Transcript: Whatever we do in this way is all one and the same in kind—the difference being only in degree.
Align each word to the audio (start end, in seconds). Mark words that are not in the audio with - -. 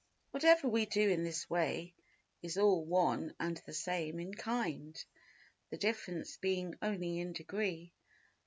Whatever 0.31 0.67
we 0.67 0.87
do 0.87 1.11
in 1.11 1.23
this 1.23 1.47
way 1.47 1.93
is 2.41 2.57
all 2.57 2.83
one 2.83 3.35
and 3.39 3.57
the 3.67 3.73
same 3.75 4.19
in 4.19 4.33
kind—the 4.33 5.77
difference 5.77 6.37
being 6.37 6.73
only 6.81 7.19
in 7.19 7.33
degree. 7.33 7.93